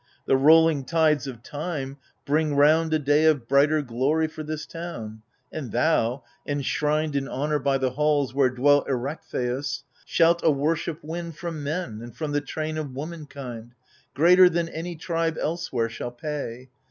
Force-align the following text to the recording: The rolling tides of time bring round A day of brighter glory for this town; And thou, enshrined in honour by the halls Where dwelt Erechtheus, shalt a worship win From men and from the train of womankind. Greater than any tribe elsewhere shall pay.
The 0.25 0.35
rolling 0.35 0.83
tides 0.85 1.27
of 1.27 1.43
time 1.43 1.97
bring 2.25 2.55
round 2.55 2.91
A 2.91 2.97
day 2.97 3.25
of 3.25 3.47
brighter 3.47 3.83
glory 3.83 4.27
for 4.27 4.41
this 4.41 4.65
town; 4.65 5.21
And 5.51 5.71
thou, 5.71 6.23
enshrined 6.47 7.15
in 7.15 7.27
honour 7.27 7.59
by 7.59 7.77
the 7.77 7.91
halls 7.91 8.33
Where 8.33 8.49
dwelt 8.49 8.87
Erechtheus, 8.87 9.83
shalt 10.03 10.41
a 10.43 10.49
worship 10.49 11.03
win 11.03 11.31
From 11.33 11.63
men 11.63 12.01
and 12.01 12.15
from 12.17 12.31
the 12.31 12.41
train 12.41 12.79
of 12.79 12.95
womankind. 12.95 13.75
Greater 14.15 14.49
than 14.49 14.69
any 14.69 14.95
tribe 14.95 15.37
elsewhere 15.39 15.87
shall 15.87 16.09
pay. 16.09 16.69